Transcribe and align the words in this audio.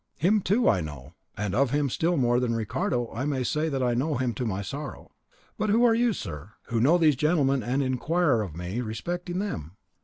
"Him 0.17 0.41
too 0.41 0.67
I 0.67 0.81
know, 0.81 1.13
and 1.37 1.53
of 1.53 1.69
him 1.69 1.87
still 1.87 2.17
more 2.17 2.39
than 2.39 2.55
Ricardo 2.55 3.11
I 3.13 3.25
may 3.25 3.43
say 3.43 3.69
that 3.69 3.83
I 3.83 3.93
know 3.93 4.15
him 4.15 4.33
to 4.33 4.47
my 4.47 4.63
sorrow. 4.63 5.11
But 5.59 5.69
who 5.69 5.83
are 5.83 5.93
you, 5.93 6.11
sir, 6.11 6.53
who 6.69 6.81
know 6.81 6.97
these 6.97 7.15
gentlemen 7.15 7.61
and 7.61 7.83
inquire 7.83 8.41
of 8.41 8.55
me 8.57 8.81
respecting 8.81 9.37
them? 9.37 9.77